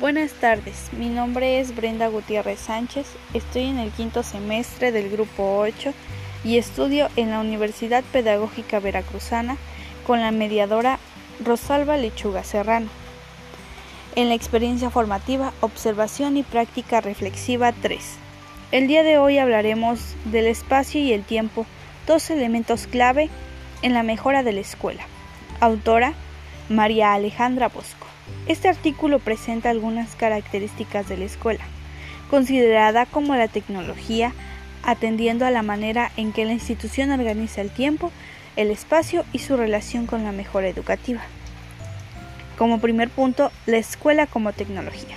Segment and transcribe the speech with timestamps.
[0.00, 3.04] Buenas tardes, mi nombre es Brenda Gutiérrez Sánchez,
[3.34, 5.92] estoy en el quinto semestre del grupo 8
[6.44, 9.56] y estudio en la Universidad Pedagógica Veracruzana
[10.06, 11.00] con la mediadora
[11.44, 12.86] Rosalba Lechuga Serrano.
[14.14, 18.00] En la experiencia formativa, observación y práctica reflexiva 3.
[18.70, 21.66] El día de hoy hablaremos del espacio y el tiempo,
[22.06, 23.30] dos elementos clave
[23.82, 25.02] en la mejora de la escuela.
[25.58, 26.14] Autora
[26.68, 28.07] María Alejandra Bosco.
[28.48, 31.64] Este artículo presenta algunas características de la escuela,
[32.30, 34.32] considerada como la tecnología,
[34.82, 38.10] atendiendo a la manera en que la institución organiza el tiempo,
[38.56, 41.20] el espacio y su relación con la mejora educativa.
[42.56, 45.16] Como primer punto, la escuela como tecnología.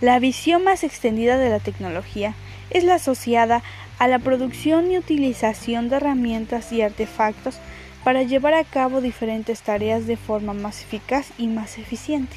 [0.00, 2.34] La visión más extendida de la tecnología
[2.70, 3.64] es la asociada
[3.98, 7.58] a la producción y utilización de herramientas y artefactos
[8.04, 12.36] para llevar a cabo diferentes tareas de forma más eficaz y más eficiente.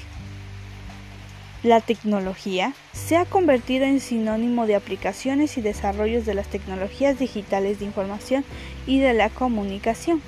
[1.63, 7.79] La tecnología se ha convertido en sinónimo de aplicaciones y desarrollos de las tecnologías digitales
[7.79, 8.45] de información
[8.85, 10.21] y de la comunicación,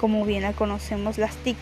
[0.00, 1.56] como bien la conocemos las TIC.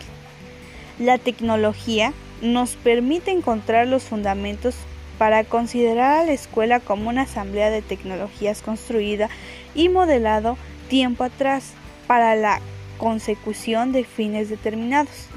[0.97, 4.75] La tecnología nos permite encontrar los fundamentos
[5.19, 9.29] para considerar a la escuela como una asamblea de tecnologías construida
[9.75, 10.57] y modelado
[10.89, 11.73] tiempo atrás
[12.07, 12.59] para la
[12.97, 15.27] consecución de fines determinados,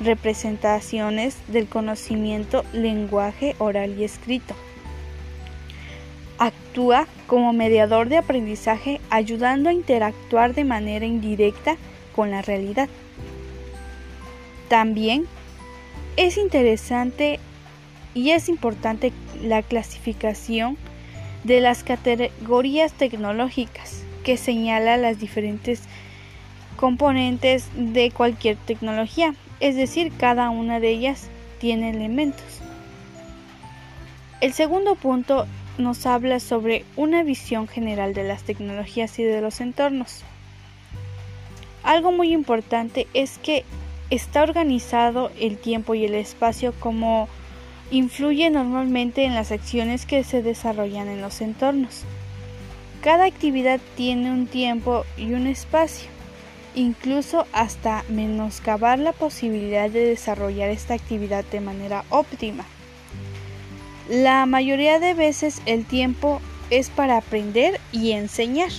[0.00, 4.54] representaciones del conocimiento, lenguaje oral y escrito.
[6.38, 11.76] Actúa como mediador de aprendizaje ayudando a interactuar de manera indirecta
[12.14, 12.88] con la realidad.
[14.68, 15.26] También
[16.16, 17.38] es interesante
[18.14, 20.76] y es importante la clasificación
[21.44, 25.82] de las categorías tecnológicas que señala las diferentes
[26.74, 32.60] componentes de cualquier tecnología, es decir, cada una de ellas tiene elementos.
[34.40, 35.46] El segundo punto
[35.78, 40.22] nos habla sobre una visión general de las tecnologías y de los entornos.
[41.82, 43.64] Algo muy importante es que
[44.10, 47.28] está organizado el tiempo y el espacio como
[47.90, 52.04] influye normalmente en las acciones que se desarrollan en los entornos.
[53.02, 56.13] Cada actividad tiene un tiempo y un espacio
[56.74, 62.64] incluso hasta menoscabar la posibilidad de desarrollar esta actividad de manera óptima.
[64.08, 66.40] La mayoría de veces el tiempo
[66.70, 68.70] es para aprender y enseñar.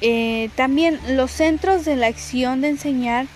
[0.00, 3.26] Eh, también los centros de la acción de enseñar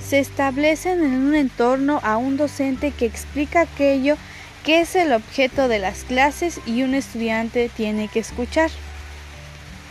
[0.00, 4.16] se establecen en un entorno a un docente que explica aquello
[4.64, 8.70] que es el objeto de las clases y un estudiante tiene que escuchar.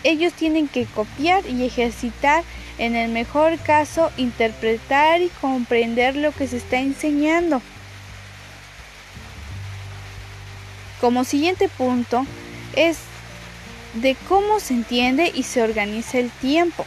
[0.03, 2.43] Ellos tienen que copiar y ejercitar,
[2.77, 7.61] en el mejor caso, interpretar y comprender lo que se está enseñando.
[11.01, 12.25] Como siguiente punto
[12.75, 12.97] es
[13.93, 16.85] de cómo se entiende y se organiza el tiempo.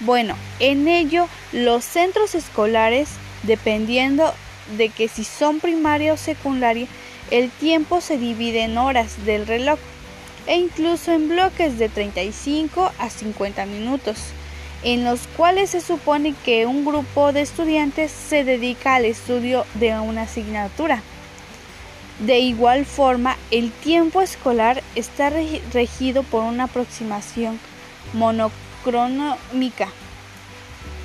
[0.00, 3.08] Bueno, en ello los centros escolares,
[3.42, 4.32] dependiendo
[4.76, 6.86] de que si son primaria o secundaria,
[7.30, 9.78] el tiempo se divide en horas del reloj
[10.48, 14.16] e incluso en bloques de 35 a 50 minutos,
[14.82, 19.98] en los cuales se supone que un grupo de estudiantes se dedica al estudio de
[20.00, 21.02] una asignatura.
[22.20, 27.60] De igual forma, el tiempo escolar está regido por una aproximación
[28.14, 29.88] monocronómica,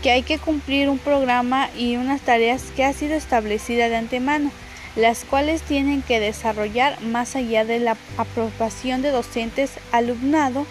[0.02, 4.52] que hay que cumplir un programa y unas tareas que ha sido establecida de antemano
[4.96, 10.66] las cuales tienen que desarrollar más allá de la aprobación de docentes, alumnado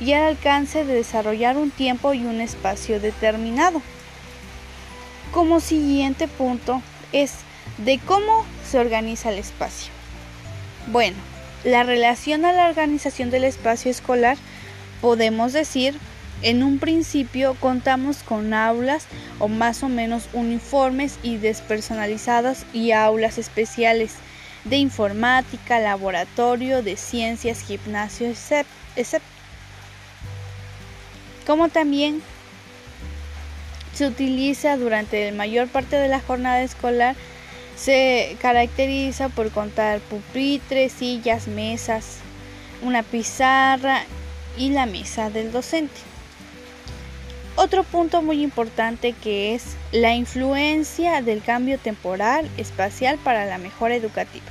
[0.00, 3.82] y al alcance de desarrollar un tiempo y un espacio determinado.
[5.32, 6.82] Como siguiente punto
[7.12, 7.32] es
[7.78, 9.92] de cómo se organiza el espacio.
[10.86, 11.16] Bueno,
[11.64, 14.38] la relación a la organización del espacio escolar
[15.00, 15.98] podemos decir
[16.42, 19.06] en un principio contamos con aulas
[19.38, 24.14] o más o menos uniformes y despersonalizadas y aulas especiales
[24.64, 29.22] de informática, laboratorio, de ciencias, gimnasio, etc.
[31.46, 32.22] Como también
[33.94, 37.16] se utiliza durante la mayor parte de la jornada escolar,
[37.76, 42.18] se caracteriza por contar pupitres, sillas, mesas,
[42.82, 44.02] una pizarra
[44.58, 46.15] y la mesa del docente.
[47.58, 53.94] Otro punto muy importante que es la influencia del cambio temporal espacial para la mejora
[53.94, 54.44] educativa.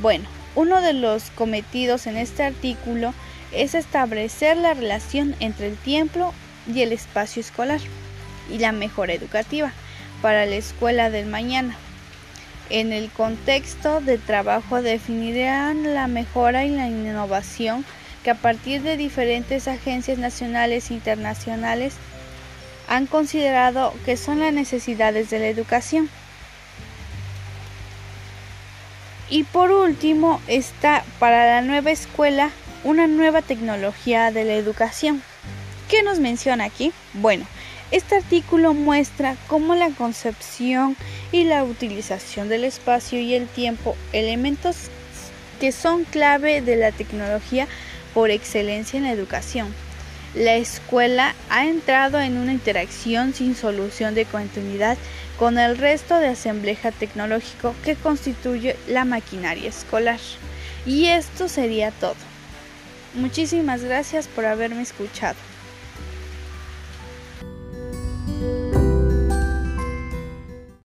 [0.00, 3.12] Bueno, uno de los cometidos en este artículo
[3.50, 6.32] es establecer la relación entre el tiempo
[6.72, 7.80] y el espacio escolar
[8.48, 9.72] y la mejora educativa
[10.22, 11.76] para la escuela del mañana.
[12.70, 17.84] En el contexto de trabajo definirán la mejora y la innovación
[18.24, 21.94] que a partir de diferentes agencias nacionales e internacionales
[22.88, 26.08] han considerado que son las necesidades de la educación.
[29.30, 32.50] Y por último está para la nueva escuela
[32.82, 35.22] una nueva tecnología de la educación.
[35.88, 36.92] ¿Qué nos menciona aquí?
[37.14, 37.46] Bueno,
[37.90, 40.96] este artículo muestra cómo la concepción
[41.32, 44.76] y la utilización del espacio y el tiempo, elementos
[45.60, 47.66] que son clave de la tecnología
[48.14, 49.74] por excelencia en la educación.
[50.34, 54.96] La escuela ha entrado en una interacción sin solución de continuidad
[55.38, 60.20] con el resto de asambleja tecnológico que constituye la maquinaria escolar.
[60.86, 62.16] Y esto sería todo.
[63.14, 65.36] Muchísimas gracias por haberme escuchado.